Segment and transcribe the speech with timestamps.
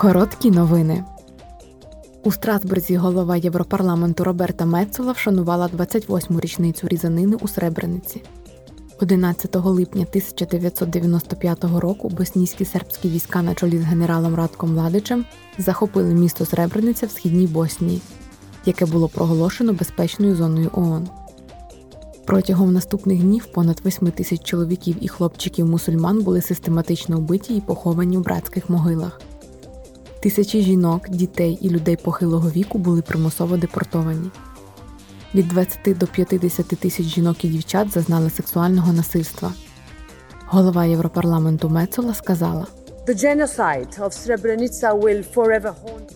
[0.00, 1.04] Короткі новини.
[2.24, 8.22] У Страсбурзі голова Європарламенту Роберта Мецола вшанувала 28-му річницю різанини у Сребрениці.
[9.00, 15.24] 11 липня 1995 року боснійські сербські війська на чолі з генералом Радком Младичем
[15.58, 18.00] захопили місто Сребрениця в східній Боснії,
[18.66, 21.08] яке було проголошено безпечною зоною ООН.
[22.26, 28.18] Протягом наступних днів понад 8 тисяч чоловіків і хлопчиків мусульман були систематично вбиті і поховані
[28.18, 29.20] у братських могилах.
[30.20, 34.30] Тисячі жінок, дітей і людей похилого віку були примусово депортовані.
[35.34, 39.52] Від 20 до 50 тисяч жінок і дівчат зазнали сексуального насильства.
[40.46, 42.66] Голова Європарламенту Мецола сказала: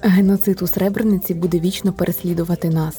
[0.01, 2.97] Геноцид у Сребрениці буде вічно переслідувати нас.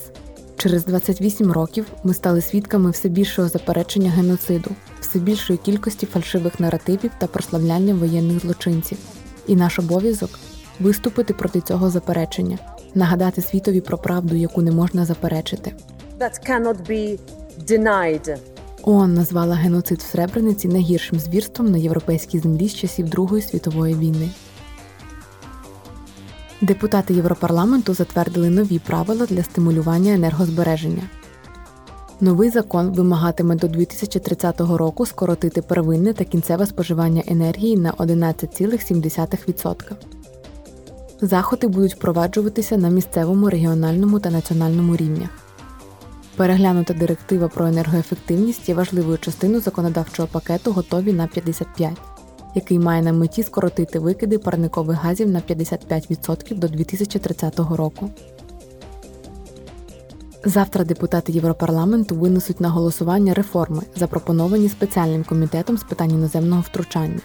[0.57, 7.11] Через 28 років ми стали свідками все більшого заперечення геноциду, все більшої кількості фальшивих наративів
[7.19, 8.97] та прославляння воєнних злочинців.
[9.47, 10.29] І наш обов'язок
[10.79, 12.57] виступити проти цього заперечення,
[12.95, 15.73] нагадати світові про правду, яку не можна заперечити.
[16.19, 17.19] that cannot be
[17.67, 18.37] denied.
[18.83, 24.29] ООН назвала геноцид в Сребрениці найгіршим звірством на європейській землі з часів Другої світової війни.
[26.61, 31.03] Депутати Європарламенту затвердили нові правила для стимулювання енергозбереження.
[32.21, 39.91] Новий закон вимагатиме до 2030 року скоротити первинне та кінцеве споживання енергії на 11,7%.
[41.25, 45.29] Заходи будуть впроваджуватися на місцевому, регіональному та національному рівнях.
[46.35, 51.97] Переглянута директива про енергоефективність є важливою частиною законодавчого пакету готові на 55,
[52.55, 58.09] який має на меті скоротити викиди парникових газів на 55% до 2030 року.
[60.43, 67.21] Завтра депутати Європарламенту винесуть на голосування реформи, запропоновані спеціальним комітетом з питань іноземного втручання.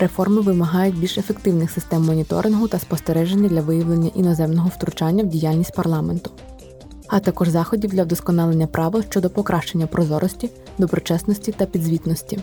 [0.00, 6.30] Реформи вимагають більш ефективних систем моніторингу та спостереження для виявлення іноземного втручання в діяльність парламенту
[7.10, 12.38] а також заходів для вдосконалення правил щодо покращення прозорості, доброчесності та підзвітності.